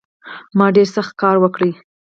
ما 0.57 0.67
ډېر 0.75 0.87
سخت 0.95 1.13
کار 1.21 1.35
وکړ 1.39 1.61